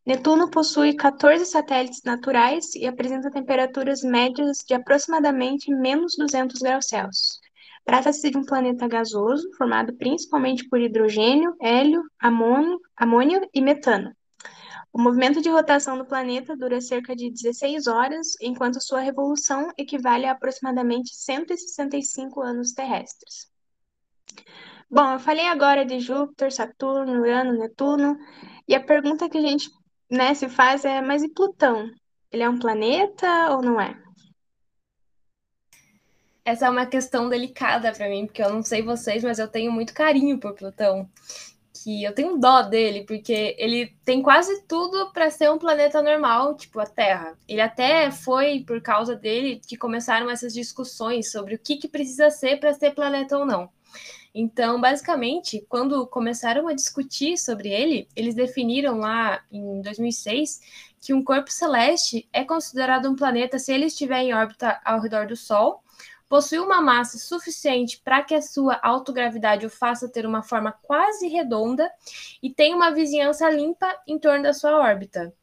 Netuno 0.06 0.52
possui 0.52 0.94
14 0.94 1.46
satélites 1.46 2.04
naturais 2.04 2.76
e 2.76 2.86
apresenta 2.86 3.32
temperaturas 3.32 4.02
médias 4.02 4.60
de 4.68 4.74
aproximadamente 4.74 5.74
menos 5.74 6.16
200 6.18 6.62
graus 6.62 6.86
Celsius. 6.88 7.40
Trata-se 7.86 8.32
de 8.32 8.38
um 8.38 8.44
planeta 8.44 8.88
gasoso, 8.88 9.48
formado 9.56 9.94
principalmente 9.94 10.68
por 10.68 10.82
hidrogênio, 10.82 11.56
hélio, 11.62 12.04
amônio, 12.20 12.80
amônio 12.98 13.48
e 13.54 13.62
metano. 13.62 14.12
O 14.92 15.00
movimento 15.00 15.42
de 15.42 15.50
rotação 15.50 15.98
do 15.98 16.06
planeta 16.06 16.56
dura 16.56 16.82
cerca 16.82 17.16
de 17.16 17.30
16 17.30 17.86
horas, 17.86 18.36
enquanto 18.42 18.82
sua 18.82 19.02
revolução 19.02 19.70
equivale 19.78 20.26
a 20.26 20.32
aproximadamente 20.32 21.14
165 21.14 22.42
anos 22.42 22.72
terrestres. 22.72 23.52
Bom, 24.90 25.12
eu 25.12 25.20
falei 25.20 25.48
agora 25.48 25.86
de 25.86 26.00
Júpiter, 26.00 26.52
Saturno, 26.52 27.20
Urano, 27.20 27.54
Netuno, 27.54 28.18
e 28.68 28.74
a 28.74 28.84
pergunta 28.84 29.30
que 29.30 29.38
a 29.38 29.42
gente, 29.42 29.70
né, 30.10 30.34
se 30.34 30.50
faz 30.50 30.86
é, 30.86 31.02
mas 31.02 31.22
e 31.22 31.30
Plutão? 31.30 31.92
Ele 32.32 32.44
é 32.44 32.50
um 32.50 32.58
planeta 32.58 33.52
ou 33.52 33.62
não 33.62 33.80
é? 33.80 34.05
Essa 36.46 36.68
é 36.68 36.70
uma 36.70 36.86
questão 36.86 37.28
delicada 37.28 37.92
para 37.92 38.08
mim, 38.08 38.28
porque 38.28 38.44
eu 38.44 38.54
não 38.54 38.62
sei 38.62 38.84
vocês, 38.84 39.24
mas 39.24 39.40
eu 39.40 39.48
tenho 39.48 39.72
muito 39.72 39.96
carinho 39.96 40.38
por 40.40 40.54
Plutão. 40.54 41.10
Que 41.74 42.04
eu 42.04 42.14
tenho 42.14 42.38
dó 42.38 42.62
dele, 42.62 43.04
porque 43.04 43.56
ele 43.58 43.96
tem 44.06 44.22
quase 44.22 44.62
tudo 44.68 45.12
para 45.12 45.32
ser 45.32 45.52
um 45.52 45.58
planeta 45.58 46.04
normal, 46.04 46.56
tipo 46.56 46.80
a 46.80 46.86
Terra. 46.86 47.36
Ele 47.48 47.62
até 47.62 48.12
foi 48.12 48.64
por 48.66 48.80
causa 48.80 49.16
dele 49.16 49.60
que 49.68 49.76
começaram 49.76 50.30
essas 50.30 50.54
discussões 50.54 51.32
sobre 51.32 51.56
o 51.56 51.60
que, 51.60 51.78
que 51.78 51.88
precisa 51.88 52.30
ser 52.30 52.60
para 52.60 52.76
ser 52.76 52.94
planeta 52.94 53.40
ou 53.40 53.46
não. 53.46 53.68
Então, 54.34 54.80
basicamente, 54.80 55.66
quando 55.68 56.06
começaram 56.06 56.68
a 56.68 56.74
discutir 56.74 57.38
sobre 57.38 57.70
ele, 57.70 58.08
eles 58.16 58.36
definiram 58.36 59.00
lá 59.00 59.44
em 59.52 59.82
2006 59.82 60.62
que 61.02 61.14
um 61.14 61.24
corpo 61.24 61.52
celeste 61.52 62.28
é 62.32 62.44
considerado 62.44 63.10
um 63.10 63.16
planeta 63.16 63.58
se 63.58 63.74
ele 63.74 63.86
estiver 63.86 64.20
em 64.20 64.34
órbita 64.34 64.80
ao 64.84 65.00
redor 65.00 65.26
do 65.26 65.36
Sol 65.36 65.84
possui 66.28 66.60
uma 66.60 66.82
massa 66.82 67.18
suficiente 67.18 68.02
para 68.04 68.24
que 68.24 68.34
a 68.34 68.42
sua 68.42 68.80
autogravidade 68.82 69.66
o 69.66 69.70
faça 69.70 70.10
ter 70.12 70.26
uma 70.26 70.42
forma 70.42 70.72
quase 70.82 71.28
redonda 71.28 71.92
e 72.42 72.50
tem 72.50 72.74
uma 72.74 72.92
vizinhança 72.92 73.50
limpa 73.50 73.88
em 74.08 74.18
torno 74.18 74.44
da 74.44 74.54
sua 74.54 74.78
órbita. 74.80 75.34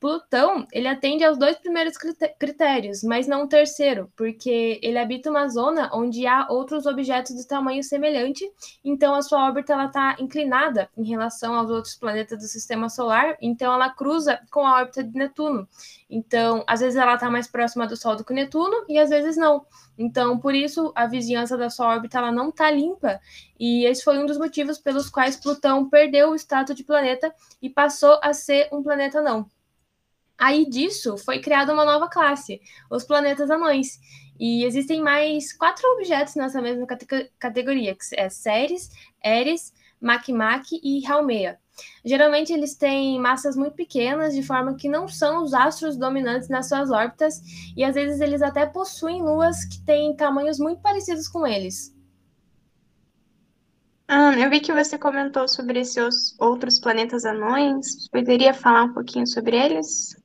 Plutão, 0.00 0.66
ele 0.72 0.88
atende 0.88 1.22
aos 1.22 1.36
dois 1.36 1.58
primeiros 1.58 1.94
critérios, 2.38 3.02
mas 3.02 3.26
não 3.26 3.44
o 3.44 3.46
terceiro, 3.46 4.10
porque 4.16 4.80
ele 4.82 4.98
habita 4.98 5.28
uma 5.28 5.46
zona 5.46 5.90
onde 5.92 6.26
há 6.26 6.46
outros 6.48 6.86
objetos 6.86 7.36
de 7.36 7.46
tamanho 7.46 7.84
semelhante, 7.84 8.50
então 8.82 9.14
a 9.14 9.20
sua 9.20 9.44
órbita 9.44 9.74
está 9.84 10.16
inclinada 10.18 10.88
em 10.96 11.04
relação 11.04 11.54
aos 11.54 11.70
outros 11.70 11.96
planetas 11.96 12.38
do 12.38 12.44
sistema 12.44 12.88
solar, 12.88 13.36
então 13.42 13.70
ela 13.74 13.90
cruza 13.90 14.40
com 14.50 14.66
a 14.66 14.76
órbita 14.76 15.04
de 15.04 15.12
Netuno. 15.12 15.68
Então, 16.08 16.64
às 16.66 16.80
vezes 16.80 16.96
ela 16.96 17.14
está 17.14 17.30
mais 17.30 17.46
próxima 17.46 17.86
do 17.86 17.94
Sol 17.94 18.16
do 18.16 18.24
que 18.24 18.32
Netuno, 18.32 18.86
e 18.88 18.98
às 18.98 19.10
vezes 19.10 19.36
não. 19.36 19.66
Então, 19.98 20.38
por 20.38 20.54
isso, 20.54 20.92
a 20.96 21.06
vizinhança 21.06 21.58
da 21.58 21.68
sua 21.68 21.88
órbita 21.88 22.16
ela 22.16 22.32
não 22.32 22.48
está 22.48 22.70
limpa, 22.70 23.20
e 23.58 23.84
esse 23.84 24.02
foi 24.02 24.18
um 24.18 24.24
dos 24.24 24.38
motivos 24.38 24.78
pelos 24.78 25.10
quais 25.10 25.36
Plutão 25.36 25.90
perdeu 25.90 26.30
o 26.30 26.34
status 26.36 26.74
de 26.74 26.84
planeta 26.84 27.34
e 27.60 27.68
passou 27.68 28.18
a 28.22 28.32
ser 28.32 28.66
um 28.72 28.82
planeta 28.82 29.20
não. 29.20 29.46
Aí 30.40 30.64
disso 30.64 31.18
foi 31.18 31.38
criada 31.38 31.70
uma 31.70 31.84
nova 31.84 32.08
classe, 32.08 32.62
os 32.90 33.04
planetas 33.04 33.50
anões. 33.50 34.00
E 34.38 34.64
existem 34.64 35.02
mais 35.02 35.52
quatro 35.52 35.86
objetos 35.92 36.34
nessa 36.34 36.62
mesma 36.62 36.86
categoria, 37.38 37.94
que 37.94 38.18
é 38.18 38.30
Ceres, 38.30 38.90
Eris, 39.22 39.74
Makemake 40.00 40.80
e 40.82 41.06
Haumea. 41.06 41.58
Geralmente 42.02 42.54
eles 42.54 42.74
têm 42.74 43.20
massas 43.20 43.54
muito 43.54 43.74
pequenas, 43.74 44.34
de 44.34 44.42
forma 44.42 44.76
que 44.76 44.88
não 44.88 45.06
são 45.06 45.42
os 45.42 45.52
astros 45.52 45.94
dominantes 45.94 46.48
nas 46.48 46.68
suas 46.70 46.90
órbitas, 46.90 47.42
e 47.76 47.84
às 47.84 47.94
vezes 47.94 48.22
eles 48.22 48.40
até 48.40 48.64
possuem 48.64 49.20
luas 49.20 49.66
que 49.66 49.84
têm 49.84 50.16
tamanhos 50.16 50.58
muito 50.58 50.80
parecidos 50.80 51.28
com 51.28 51.46
eles. 51.46 51.94
Ah, 54.08 54.32
eu 54.38 54.48
vi 54.48 54.60
que 54.60 54.72
você 54.72 54.98
comentou 54.98 55.46
sobre 55.46 55.80
esses 55.80 56.34
outros 56.40 56.78
planetas 56.80 57.26
anões. 57.26 58.08
Poderia 58.08 58.54
falar 58.54 58.84
um 58.84 58.94
pouquinho 58.94 59.26
sobre 59.26 59.56
eles? 59.56 60.19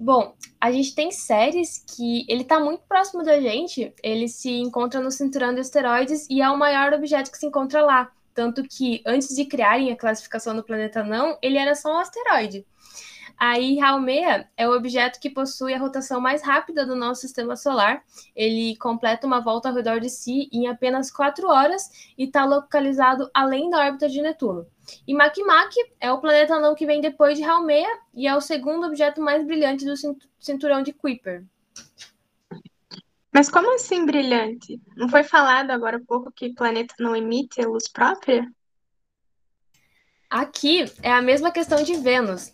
Bom, 0.00 0.34
a 0.60 0.70
gente 0.70 0.94
tem 0.94 1.10
séries 1.10 1.84
que 1.84 2.24
ele 2.28 2.42
está 2.42 2.60
muito 2.60 2.82
próximo 2.88 3.24
da 3.24 3.40
gente, 3.40 3.92
ele 4.00 4.28
se 4.28 4.50
encontra 4.50 5.00
no 5.00 5.10
cinturão 5.10 5.52
de 5.52 5.60
asteroides 5.60 6.26
e 6.30 6.40
é 6.40 6.48
o 6.48 6.56
maior 6.56 6.92
objeto 6.92 7.32
que 7.32 7.38
se 7.38 7.46
encontra 7.46 7.82
lá. 7.82 8.10
Tanto 8.32 8.62
que, 8.62 9.02
antes 9.04 9.34
de 9.34 9.44
criarem 9.44 9.90
a 9.90 9.96
classificação 9.96 10.54
do 10.54 10.62
planeta 10.62 11.02
não, 11.02 11.36
ele 11.42 11.58
era 11.58 11.74
só 11.74 11.92
um 11.92 11.98
asteroide. 11.98 12.64
Aí, 13.36 13.80
Haumea 13.80 14.48
é 14.56 14.68
o 14.68 14.72
objeto 14.72 15.18
que 15.18 15.30
possui 15.30 15.74
a 15.74 15.78
rotação 15.78 16.20
mais 16.20 16.42
rápida 16.42 16.86
do 16.86 16.94
nosso 16.94 17.20
sistema 17.20 17.56
solar. 17.56 18.02
Ele 18.36 18.76
completa 18.76 19.26
uma 19.26 19.40
volta 19.40 19.68
ao 19.68 19.74
redor 19.74 19.98
de 19.98 20.08
si 20.08 20.48
em 20.52 20.68
apenas 20.68 21.10
4 21.10 21.48
horas 21.48 22.12
e 22.16 22.24
está 22.24 22.44
localizado 22.44 23.28
além 23.34 23.70
da 23.70 23.84
órbita 23.84 24.08
de 24.08 24.22
Netuno. 24.22 24.66
E 25.06 25.14
Makemake 25.14 25.78
é 26.00 26.12
o 26.12 26.20
planeta 26.20 26.58
não 26.58 26.74
que 26.74 26.86
vem 26.86 27.00
depois 27.00 27.38
de 27.38 27.44
Haumea 27.44 27.88
e 28.14 28.26
é 28.26 28.36
o 28.36 28.40
segundo 28.40 28.86
objeto 28.86 29.20
mais 29.20 29.44
brilhante 29.46 29.84
do 29.84 29.94
cinturão 30.38 30.82
de 30.82 30.92
Kuiper. 30.92 31.44
Mas 33.32 33.48
como 33.48 33.74
assim 33.74 34.04
brilhante? 34.04 34.80
Não 34.96 35.08
foi 35.08 35.22
falado 35.22 35.70
agora 35.70 35.98
há 35.98 36.00
pouco 36.00 36.32
que 36.32 36.48
o 36.48 36.54
planeta 36.54 36.94
não 36.98 37.14
emite 37.14 37.60
luz 37.62 37.86
própria? 37.88 38.50
Aqui 40.28 40.84
é 41.02 41.12
a 41.12 41.22
mesma 41.22 41.50
questão 41.50 41.82
de 41.82 41.94
Vênus 41.94 42.52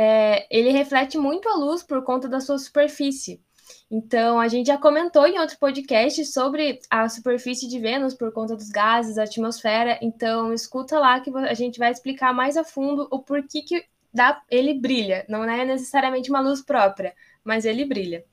é, 0.00 0.46
ele 0.48 0.70
reflete 0.70 1.18
muito 1.18 1.48
a 1.48 1.56
luz 1.56 1.82
por 1.82 2.04
conta 2.04 2.28
da 2.28 2.38
sua 2.38 2.56
superfície. 2.56 3.42
Então, 3.90 4.38
a 4.38 4.48
gente 4.48 4.66
já 4.66 4.78
comentou 4.78 5.26
em 5.26 5.38
outro 5.38 5.58
podcast 5.58 6.24
sobre 6.26 6.78
a 6.90 7.08
superfície 7.08 7.68
de 7.68 7.78
Vênus 7.78 8.14
por 8.14 8.32
conta 8.32 8.54
dos 8.54 8.68
gases, 8.68 9.16
da 9.16 9.24
atmosfera. 9.24 9.98
Então, 10.02 10.52
escuta 10.52 10.98
lá 10.98 11.20
que 11.20 11.30
a 11.36 11.54
gente 11.54 11.78
vai 11.78 11.90
explicar 11.90 12.32
mais 12.34 12.56
a 12.56 12.64
fundo 12.64 13.08
o 13.10 13.18
porquê 13.20 13.62
que 13.62 13.84
dá, 14.12 14.42
ele 14.50 14.74
brilha. 14.74 15.24
Não 15.28 15.44
é 15.44 15.64
necessariamente 15.64 16.30
uma 16.30 16.40
luz 16.40 16.62
própria, 16.62 17.14
mas 17.44 17.64
ele 17.64 17.84
brilha. 17.84 18.24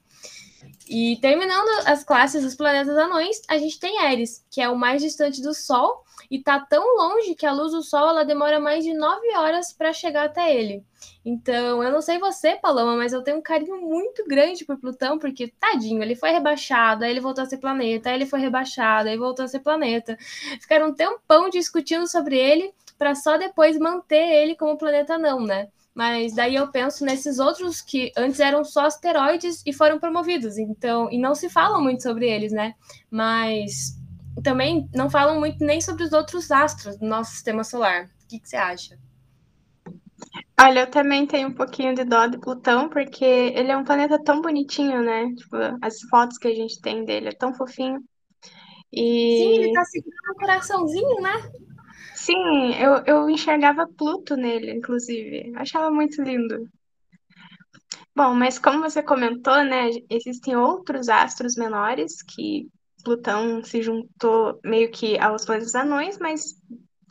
E 0.88 1.18
terminando 1.20 1.68
as 1.88 2.04
classes 2.04 2.44
dos 2.44 2.56
planetas 2.56 2.96
anões, 2.96 3.42
a 3.48 3.58
gente 3.58 3.80
tem 3.80 4.06
Eris, 4.06 4.46
que 4.52 4.62
é 4.62 4.70
o 4.70 4.78
mais 4.78 5.02
distante 5.02 5.42
do 5.42 5.54
Sol 5.54 6.04
e 6.30 6.38
está 6.38 6.60
tão 6.60 6.96
longe 6.96 7.36
que 7.36 7.46
a 7.46 7.52
luz 7.52 7.72
do 7.72 7.82
Sol 7.82 8.10
ela 8.10 8.24
demora 8.24 8.60
mais 8.60 8.84
de 8.84 8.94
nove 8.94 9.36
horas 9.36 9.74
para 9.74 9.94
chegar 9.94 10.26
até 10.26 10.56
ele. 10.56 10.84
Então, 11.24 11.84
eu 11.84 11.92
não 11.92 12.02
sei 12.02 12.20
você, 12.20 12.56
Paloma, 12.56 12.96
mas 12.96 13.14
eu 13.14 13.24
tenho 13.24 13.38
um 13.38 13.42
carinho 13.42 13.82
muito 13.82 14.24
grande 14.28 14.64
por 14.64 14.80
Plutão, 14.80 15.18
porque, 15.18 15.52
tadinho, 15.60 16.04
ele 16.04 16.16
foi 16.16 16.30
rebaixado, 16.30 17.04
aí 17.04 17.12
ele 17.12 17.20
voltou 17.20 17.44
a 17.44 17.48
ser 17.48 17.58
planeta, 17.58 18.10
aí 18.10 18.16
ele 18.16 18.26
foi 18.28 18.40
rebaixado, 18.40 19.10
aí 19.10 19.18
voltou 19.18 19.46
a 19.46 19.48
ser 19.48 19.60
planeta. 19.60 20.16
Ficaram 20.62 20.90
um 20.90 20.94
tempão 20.94 21.50
discutindo 21.50 22.08
sobre 22.08 22.38
ele 22.38 22.74
para 22.98 23.16
só 23.16 23.38
depois 23.38 23.78
manter 23.78 24.24
ele 24.44 24.56
como 24.56 24.78
planeta 24.78 25.18
não, 25.18 25.42
né? 25.42 25.70
Mas 25.96 26.36
daí 26.36 26.56
eu 26.56 26.70
penso 26.70 27.06
nesses 27.06 27.40
outros 27.40 27.80
que 27.82 28.12
antes 28.18 28.42
eram 28.42 28.66
só 28.66 28.86
asteroides 28.86 29.64
e 29.66 29.72
foram 29.72 29.98
promovidos, 29.98 30.58
então, 30.58 31.10
e 31.10 31.18
não 31.18 31.34
se 31.34 31.50
fala 31.50 31.80
muito 31.80 32.04
sobre 32.04 32.30
eles, 32.30 32.52
né? 32.52 32.74
Mas 33.10 33.96
também 34.44 34.90
não 34.94 35.10
falam 35.10 35.40
muito 35.40 35.64
nem 35.64 35.80
sobre 35.80 36.04
os 36.04 36.12
outros 36.12 36.52
astros 36.52 36.98
do 36.98 37.06
nosso 37.06 37.32
sistema 37.32 37.64
solar. 37.64 38.10
O 38.24 38.28
que, 38.28 38.40
que 38.40 38.50
você 38.50 38.58
acha? 38.58 39.00
Olha, 40.60 40.82
eu 40.82 40.88
também 40.88 41.26
tenho 41.26 41.48
um 41.48 41.54
pouquinho 41.54 41.96
de 41.96 42.04
dó 42.04 42.28
de 42.28 42.38
Plutão, 42.38 42.90
porque 42.90 43.24
ele 43.24 43.72
é 43.72 43.78
um 43.78 43.84
planeta 43.84 44.22
tão 44.22 44.42
bonitinho, 44.42 45.02
né? 45.02 45.34
Tipo, 45.34 45.56
as 45.82 46.02
fotos 46.10 46.38
que 46.38 46.48
a 46.50 46.56
gente 46.56 46.82
tem 46.82 47.06
dele 47.06 47.30
é 47.30 47.34
tão 47.34 47.54
fofinho. 47.54 48.04
E... 48.92 49.38
Sim, 49.40 49.58
ele 49.60 49.74
tá 49.74 49.84
segurando 49.86 50.32
um 50.32 50.40
coraçãozinho, 50.40 51.22
né? 51.22 51.52
Sim, 52.26 52.74
eu, 52.80 53.04
eu 53.06 53.30
enxergava 53.30 53.88
Pluto 53.88 54.36
nele, 54.36 54.72
inclusive. 54.72 55.54
Achava 55.56 55.92
muito 55.92 56.24
lindo. 56.24 56.68
Bom, 58.16 58.34
mas 58.34 58.58
como 58.58 58.82
você 58.82 59.04
comentou, 59.04 59.64
né? 59.64 59.90
Existem 60.10 60.56
outros 60.56 61.08
astros 61.08 61.56
menores 61.56 62.24
que 62.24 62.68
Plutão 63.04 63.64
se 63.64 63.80
juntou 63.84 64.60
meio 64.64 64.90
que 64.90 65.20
aos 65.20 65.46
planetas 65.46 65.76
anões, 65.76 66.18
mas 66.18 66.60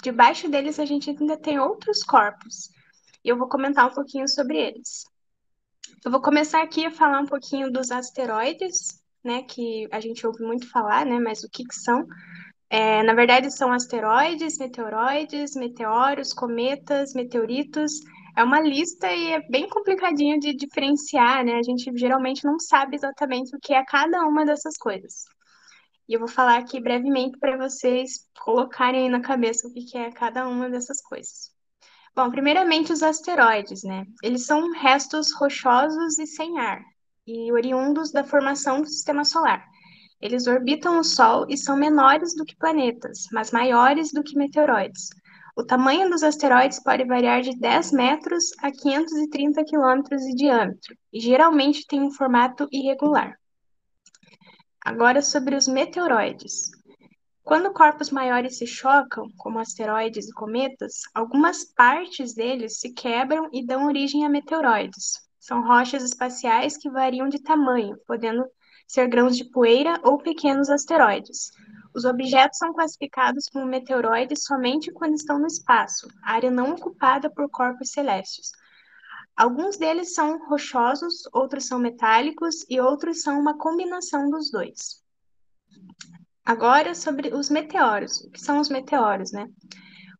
debaixo 0.02 0.48
deles 0.48 0.80
a 0.80 0.84
gente 0.84 1.10
ainda 1.10 1.36
tem 1.36 1.60
outros 1.60 2.02
corpos. 2.02 2.70
E 3.24 3.28
eu 3.28 3.38
vou 3.38 3.48
comentar 3.48 3.88
um 3.88 3.94
pouquinho 3.94 4.28
sobre 4.28 4.58
eles. 4.58 5.04
Eu 6.04 6.10
vou 6.10 6.20
começar 6.20 6.60
aqui 6.60 6.84
a 6.86 6.90
falar 6.90 7.20
um 7.20 7.26
pouquinho 7.26 7.70
dos 7.70 7.92
asteroides, 7.92 9.00
né, 9.22 9.44
que 9.44 9.86
a 9.92 10.00
gente 10.00 10.26
ouve 10.26 10.42
muito 10.42 10.68
falar, 10.68 11.06
né, 11.06 11.20
mas 11.20 11.44
o 11.44 11.48
que, 11.48 11.62
que 11.62 11.74
são? 11.76 12.04
É, 12.76 13.04
na 13.04 13.14
verdade, 13.14 13.52
são 13.52 13.72
asteroides, 13.72 14.58
meteoroides, 14.58 15.54
meteoros, 15.54 16.32
cometas, 16.32 17.14
meteoritos. 17.14 18.00
É 18.36 18.42
uma 18.42 18.60
lista 18.60 19.06
e 19.12 19.30
é 19.30 19.48
bem 19.48 19.68
complicadinho 19.68 20.40
de 20.40 20.52
diferenciar, 20.52 21.44
né? 21.44 21.54
A 21.54 21.62
gente 21.62 21.96
geralmente 21.96 22.44
não 22.44 22.58
sabe 22.58 22.96
exatamente 22.96 23.54
o 23.54 23.60
que 23.60 23.72
é 23.72 23.84
cada 23.84 24.26
uma 24.26 24.44
dessas 24.44 24.76
coisas. 24.76 25.22
E 26.08 26.14
eu 26.14 26.18
vou 26.18 26.26
falar 26.26 26.58
aqui 26.58 26.80
brevemente 26.80 27.38
para 27.38 27.56
vocês 27.56 28.28
colocarem 28.40 29.04
aí 29.04 29.08
na 29.08 29.20
cabeça 29.20 29.68
o 29.68 29.72
que 29.72 29.96
é 29.96 30.10
cada 30.10 30.48
uma 30.48 30.68
dessas 30.68 31.00
coisas. 31.00 31.52
Bom, 32.12 32.28
primeiramente 32.28 32.92
os 32.92 33.04
asteroides, 33.04 33.84
né? 33.84 34.04
Eles 34.20 34.46
são 34.46 34.72
restos 34.72 35.32
rochosos 35.38 36.18
e 36.18 36.26
sem 36.26 36.58
ar, 36.58 36.82
e 37.24 37.52
oriundos 37.52 38.10
da 38.10 38.24
formação 38.24 38.82
do 38.82 38.88
sistema 38.88 39.24
solar. 39.24 39.64
Eles 40.24 40.46
orbitam 40.46 40.98
o 40.98 41.04
Sol 41.04 41.44
e 41.50 41.56
são 41.58 41.76
menores 41.76 42.34
do 42.34 42.46
que 42.46 42.56
planetas, 42.56 43.26
mas 43.30 43.50
maiores 43.50 44.10
do 44.10 44.22
que 44.22 44.38
meteoroides. 44.38 45.10
O 45.54 45.62
tamanho 45.62 46.08
dos 46.08 46.22
asteroides 46.22 46.82
pode 46.82 47.04
variar 47.04 47.42
de 47.42 47.54
10 47.60 47.92
metros 47.92 48.44
a 48.62 48.72
530 48.72 49.62
quilômetros 49.64 50.22
de 50.22 50.34
diâmetro, 50.34 50.96
e 51.12 51.20
geralmente 51.20 51.86
tem 51.86 52.00
um 52.00 52.10
formato 52.10 52.66
irregular. 52.72 53.38
Agora 54.82 55.20
sobre 55.20 55.56
os 55.56 55.68
meteoroides. 55.68 56.70
Quando 57.42 57.74
corpos 57.74 58.08
maiores 58.08 58.56
se 58.56 58.66
chocam, 58.66 59.28
como 59.36 59.58
asteroides 59.58 60.26
e 60.26 60.32
cometas, 60.32 61.02
algumas 61.14 61.66
partes 61.74 62.34
deles 62.34 62.80
se 62.80 62.94
quebram 62.94 63.50
e 63.52 63.62
dão 63.66 63.84
origem 63.84 64.24
a 64.24 64.30
meteoroides. 64.30 65.20
São 65.38 65.62
rochas 65.62 66.02
espaciais 66.02 66.78
que 66.78 66.88
variam 66.88 67.28
de 67.28 67.42
tamanho, 67.42 67.98
podendo 68.06 68.42
ser 68.86 69.08
grãos 69.08 69.36
de 69.36 69.44
poeira 69.44 69.98
ou 70.02 70.18
pequenos 70.18 70.68
asteroides. 70.70 71.50
Os 71.94 72.04
objetos 72.04 72.58
são 72.58 72.72
classificados 72.72 73.48
como 73.48 73.66
meteoroides 73.66 74.44
somente 74.44 74.92
quando 74.92 75.14
estão 75.14 75.38
no 75.38 75.46
espaço, 75.46 76.08
área 76.22 76.50
não 76.50 76.72
ocupada 76.72 77.30
por 77.30 77.48
corpos 77.48 77.90
celestes. 77.90 78.50
Alguns 79.36 79.76
deles 79.76 80.14
são 80.14 80.38
rochosos, 80.46 81.22
outros 81.32 81.66
são 81.66 81.78
metálicos 81.78 82.64
e 82.68 82.80
outros 82.80 83.22
são 83.22 83.38
uma 83.38 83.58
combinação 83.58 84.30
dos 84.30 84.50
dois. 84.50 85.02
Agora 86.44 86.94
sobre 86.94 87.34
os 87.34 87.48
meteoros. 87.50 88.20
O 88.20 88.30
que 88.30 88.40
são 88.40 88.60
os 88.60 88.68
meteoros, 88.68 89.32
né? 89.32 89.48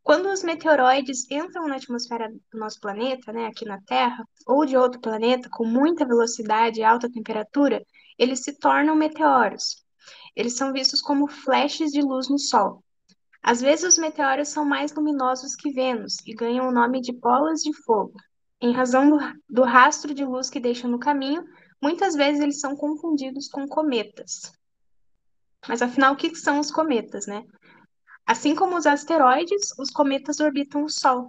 Quando 0.03 0.31
os 0.31 0.43
meteoroides 0.43 1.31
entram 1.31 1.67
na 1.67 1.77
atmosfera 1.77 2.29
do 2.29 2.59
nosso 2.59 2.79
planeta, 2.81 3.33
né, 3.33 3.47
aqui 3.47 3.65
na 3.65 3.81
Terra, 3.83 4.23
ou 4.47 4.67
de 4.67 4.77
outro 4.77 5.01
planeta 5.01 5.49
com 5.51 5.65
muita 5.65 6.05
velocidade 6.05 6.81
e 6.81 6.85
alta 6.85 7.11
temperatura, 7.11 7.83
eles 8.19 8.43
se 8.43 8.59
tornam 8.59 8.95
meteoros. 8.95 9.85
Eles 10.37 10.57
são 10.57 10.73
vistos 10.73 11.01
como 11.01 11.29
flashes 11.29 11.91
de 11.91 12.01
luz 12.01 12.29
no 12.29 12.39
Sol. 12.39 12.83
Às 13.43 13.61
vezes, 13.61 13.85
os 13.85 13.99
meteoros 13.99 14.49
são 14.49 14.65
mais 14.65 14.93
luminosos 14.95 15.55
que 15.55 15.71
Vênus 15.71 16.17
e 16.27 16.35
ganham 16.35 16.69
o 16.69 16.73
nome 16.73 17.01
de 17.01 17.13
bolas 17.13 17.61
de 17.61 17.73
fogo. 17.83 18.15
Em 18.61 18.73
razão 18.73 19.11
do, 19.11 19.19
do 19.49 19.63
rastro 19.63 20.15
de 20.15 20.25
luz 20.25 20.49
que 20.49 20.59
deixam 20.59 20.91
no 20.91 20.99
caminho, 20.99 21.45
muitas 21.81 22.15
vezes 22.15 22.41
eles 22.41 22.61
são 22.61 22.75
confundidos 22.75 23.49
com 23.49 23.69
cometas. 23.69 24.51
Mas 25.69 25.83
afinal, 25.83 26.15
o 26.15 26.17
que 26.17 26.35
são 26.35 26.59
os 26.59 26.71
cometas, 26.71 27.27
né? 27.27 27.45
Assim 28.27 28.55
como 28.55 28.77
os 28.77 28.87
asteroides, 28.87 29.79
os 29.79 29.91
cometas 29.91 30.41
orbitam 30.41 30.85
o 30.85 30.89
Sol. 30.89 31.29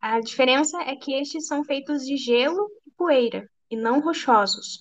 A 0.00 0.20
diferença 0.20 0.80
é 0.82 0.96
que 0.96 1.14
estes 1.14 1.46
são 1.46 1.64
feitos 1.64 2.04
de 2.04 2.16
gelo 2.16 2.68
e 2.84 2.90
poeira, 2.90 3.48
e 3.70 3.76
não 3.76 4.00
rochosos. 4.00 4.78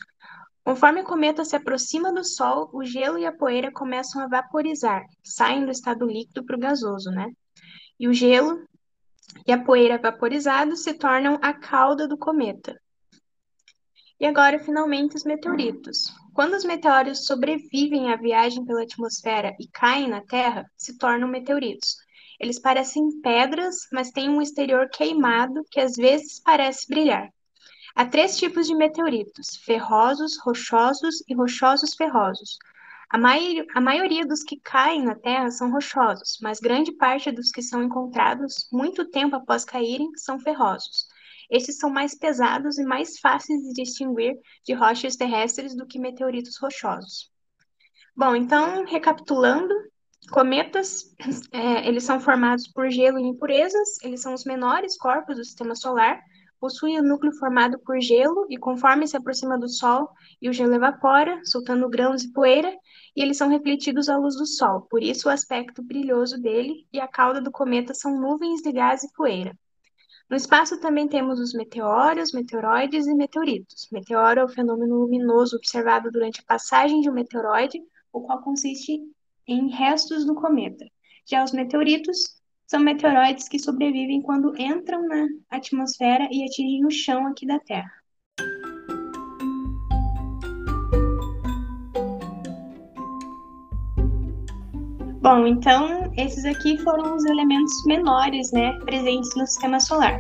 Conforme 0.63 1.01
o 1.01 1.03
cometa 1.03 1.43
se 1.43 1.55
aproxima 1.55 2.13
do 2.13 2.24
Sol, 2.24 2.70
o 2.72 2.86
gelo 2.86 3.17
e 3.17 3.25
a 3.25 3.32
poeira 3.32 3.72
começam 3.72 4.22
a 4.22 4.27
vaporizar, 4.27 5.03
saem 5.22 5.65
do 5.65 5.72
estado 5.72 6.05
líquido 6.05 6.46
para 6.46 6.55
o 6.55 6.60
gasoso, 6.60 7.12
né? 7.12 7.29
E 8.00 8.08
o 8.08 8.13
gelo 8.13 8.65
e 9.46 9.51
a 9.51 9.62
poeira 9.62 9.98
vaporizados 9.98 10.84
se 10.84 10.93
tornam 10.93 11.38
a 11.41 11.53
cauda 11.53 12.08
do 12.08 12.17
cometa. 12.17 12.79
E 14.20 14.25
agora, 14.25 14.58
finalmente, 14.58 15.17
os 15.17 15.25
meteoritos. 15.25 16.05
Quando 16.34 16.53
os 16.53 16.63
meteoros 16.63 17.25
sobrevivem 17.25 18.12
à 18.12 18.15
viagem 18.15 18.63
pela 18.63 18.84
atmosfera 18.84 19.53
e 19.60 19.67
caem 19.67 20.08
na 20.08 20.22
Terra, 20.22 20.65
se 20.77 20.98
tornam 20.98 21.27
meteoritos. 21.27 21.98
Eles 22.39 22.58
parecem 22.58 23.22
pedras, 23.22 23.75
mas 23.91 24.12
têm 24.12 24.29
um 24.29 24.41
exterior 24.41 24.89
queimado 24.89 25.65
que 25.70 25.79
às 25.79 25.96
vezes 25.96 26.39
parece 26.39 26.88
brilhar. 26.88 27.29
Há 27.95 28.05
três 28.05 28.38
tipos 28.38 28.67
de 28.67 28.75
meteoritos: 28.75 29.57
ferrosos, 29.57 30.39
rochosos 30.39 31.23
e 31.27 31.35
rochosos 31.35 31.93
ferrosos. 31.93 32.57
A, 33.09 33.17
mai 33.17 33.63
a 33.75 33.79
maioria 33.79 34.25
dos 34.25 34.43
que 34.43 34.59
caem 34.59 35.03
na 35.03 35.13
Terra 35.13 35.51
são 35.51 35.71
rochosos, 35.71 36.39
mas 36.41 36.59
grande 36.59 36.91
parte 36.91 37.31
dos 37.31 37.51
que 37.51 37.62
são 37.62 37.83
encontrados 37.83 38.67
muito 38.71 39.09
tempo 39.12 39.35
após 39.35 39.63
caírem 39.63 40.09
são 40.15 40.39
ferrosos. 40.39 41.07
Estes 41.51 41.77
são 41.77 41.91
mais 41.91 42.15
pesados 42.17 42.79
e 42.79 42.83
mais 42.83 43.19
fáceis 43.19 43.62
de 43.62 43.73
distinguir 43.73 44.35
de 44.65 44.73
rochas 44.73 45.15
terrestres 45.15 45.75
do 45.75 45.85
que 45.85 46.00
meteoritos 46.00 46.57
rochosos. 46.57 47.31
Bom, 48.15 48.35
então, 48.35 48.85
recapitulando, 48.85 49.73
cometas, 50.31 51.13
é, 51.51 51.88
eles 51.88 52.03
são 52.03 52.19
formados 52.19 52.67
por 52.67 52.89
gelo 52.89 53.19
e 53.19 53.27
impurezas, 53.27 54.01
eles 54.01 54.21
são 54.21 54.33
os 54.33 54.45
menores 54.45 54.97
corpos 54.97 55.38
do 55.38 55.43
sistema 55.43 55.75
solar, 55.75 56.19
possui 56.63 56.98
o 56.98 57.03
núcleo 57.03 57.34
formado 57.34 57.77
por 57.77 58.00
gelo 58.00 58.48
e 58.50 58.58
conforme 58.58 59.05
se 59.05 59.17
aproxima 59.17 59.60
do 59.60 59.67
Sol 59.67 60.08
o 60.41 60.53
gelo 60.53 60.74
evapora, 60.74 61.41
soltando 61.43 61.89
grãos 61.89 62.24
e 62.24 62.32
poeira, 62.32 62.74
e 63.13 63.22
eles 63.22 63.36
são 63.36 63.50
refletidos 63.50 64.08
à 64.08 64.15
luz 64.15 64.38
do 64.38 64.45
Sol, 64.45 64.88
por 64.89 65.04
isso 65.04 65.28
o 65.28 65.32
aspecto 65.32 65.84
brilhoso 65.84 66.41
dele 66.41 66.88
e 66.93 67.02
a 67.02 67.08
cauda 67.08 67.41
do 67.41 67.52
cometa 67.52 67.93
são 67.93 68.17
nuvens 68.17 68.62
de 68.62 68.71
gás 68.71 69.04
e 69.04 69.12
poeira. 69.12 69.54
No 70.30 70.38
espaço 70.38 70.80
também 70.80 71.06
temos 71.06 71.38
os 71.38 71.54
meteoros, 71.54 72.32
meteoroides 72.32 73.08
e 73.08 73.13
meteoritos. 73.13 73.89
Meteoro 73.91 74.39
é 74.39 74.45
o 74.45 74.49
fenômeno 74.49 74.99
luminoso 74.99 75.58
observado 75.58 76.10
durante 76.10 76.39
a 76.39 76.45
passagem 76.47 77.02
de 77.02 77.10
um 77.10 77.13
meteoroide, 77.13 77.78
o 78.13 78.21
qual 78.21 78.41
consiste 78.41 79.02
em 79.45 79.67
restos 79.67 80.23
do 80.26 80.34
cometa. 80.34 80.86
Já 81.26 81.43
os 81.43 81.52
meteoritos 81.52 82.41
são 82.73 82.79
meteoroides 82.79 83.47
que 83.47 83.59
sobrevivem 83.59 84.19
quando 84.23 84.51
entram 84.59 85.07
na 85.07 85.27
atmosfera 85.51 86.27
e 86.31 86.43
atingem 86.43 86.83
o 86.83 86.89
chão 86.89 87.27
aqui 87.27 87.45
da 87.45 87.59
Terra. 87.59 87.91
Bom, 95.21 95.45
então 95.45 96.12
esses 96.17 96.43
aqui 96.45 96.79
foram 96.79 97.15
os 97.15 97.23
elementos 97.25 97.86
menores, 97.86 98.51
né, 98.51 98.73
presentes 98.79 99.29
no 99.36 99.45
sistema 99.45 99.79
solar. 99.79 100.19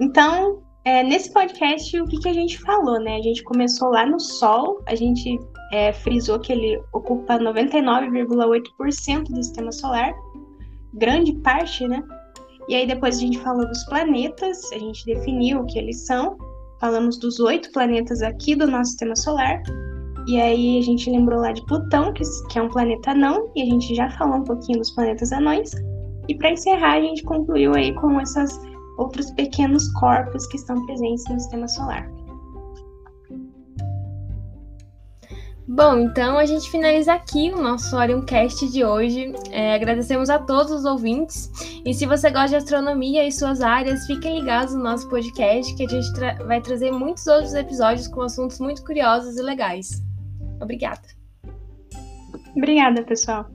Então, 0.00 0.62
é, 0.84 1.02
nesse 1.02 1.32
podcast, 1.32 2.00
o 2.00 2.06
que, 2.06 2.18
que 2.18 2.28
a 2.28 2.32
gente 2.32 2.60
falou, 2.60 3.00
né? 3.00 3.16
A 3.16 3.22
gente 3.22 3.42
começou 3.42 3.88
lá 3.88 4.06
no 4.06 4.20
Sol, 4.20 4.84
a 4.86 4.94
gente 4.94 5.36
é, 5.72 5.92
frisou 5.92 6.38
que 6.38 6.52
ele 6.52 6.80
ocupa 6.92 7.40
99,8% 7.40 9.24
do 9.24 9.42
sistema 9.42 9.72
solar, 9.72 10.14
grande 10.96 11.32
parte, 11.40 11.86
né? 11.86 12.02
E 12.68 12.74
aí 12.74 12.86
depois 12.86 13.16
a 13.16 13.20
gente 13.20 13.38
falou 13.38 13.66
dos 13.66 13.84
planetas, 13.84 14.72
a 14.72 14.78
gente 14.78 15.04
definiu 15.06 15.60
o 15.60 15.66
que 15.66 15.78
eles 15.78 16.04
são, 16.04 16.36
falamos 16.80 17.18
dos 17.18 17.38
oito 17.38 17.70
planetas 17.72 18.22
aqui 18.22 18.56
do 18.56 18.66
nosso 18.66 18.90
sistema 18.90 19.14
solar, 19.14 19.62
e 20.26 20.40
aí 20.40 20.78
a 20.78 20.82
gente 20.82 21.08
lembrou 21.08 21.40
lá 21.40 21.52
de 21.52 21.64
Plutão, 21.66 22.12
que, 22.12 22.24
que 22.50 22.58
é 22.58 22.62
um 22.62 22.68
planeta 22.68 23.12
anão, 23.12 23.50
e 23.54 23.62
a 23.62 23.64
gente 23.64 23.94
já 23.94 24.10
falou 24.10 24.38
um 24.38 24.44
pouquinho 24.44 24.78
dos 24.80 24.90
planetas 24.90 25.30
anões. 25.30 25.70
E 26.28 26.34
para 26.34 26.50
encerrar, 26.50 26.94
a 26.94 27.00
gente 27.00 27.22
concluiu 27.22 27.72
aí 27.74 27.94
com 27.94 28.20
esses 28.20 28.60
outros 28.98 29.30
pequenos 29.32 29.88
corpos 29.92 30.44
que 30.48 30.56
estão 30.56 30.84
presentes 30.86 31.24
no 31.28 31.38
sistema 31.38 31.68
solar. 31.68 32.10
Bom, 35.76 35.98
então 35.98 36.38
a 36.38 36.46
gente 36.46 36.70
finaliza 36.70 37.12
aqui 37.12 37.52
o 37.52 37.60
nosso 37.60 37.94
Orioncast 37.94 38.66
de 38.70 38.82
hoje. 38.82 39.34
É, 39.50 39.74
agradecemos 39.74 40.30
a 40.30 40.38
todos 40.38 40.72
os 40.72 40.86
ouvintes. 40.86 41.50
E 41.84 41.92
se 41.92 42.06
você 42.06 42.30
gosta 42.30 42.48
de 42.48 42.56
astronomia 42.56 43.28
e 43.28 43.30
suas 43.30 43.60
áreas, 43.60 44.06
fiquem 44.06 44.40
ligados 44.40 44.74
no 44.74 44.82
nosso 44.82 45.06
podcast, 45.10 45.76
que 45.76 45.84
a 45.84 45.88
gente 45.88 46.10
tra 46.14 46.32
vai 46.46 46.62
trazer 46.62 46.90
muitos 46.92 47.26
outros 47.26 47.52
episódios 47.52 48.08
com 48.08 48.22
assuntos 48.22 48.58
muito 48.58 48.82
curiosos 48.86 49.36
e 49.36 49.42
legais. 49.42 50.02
Obrigada. 50.62 51.02
Obrigada, 52.56 53.02
pessoal. 53.02 53.46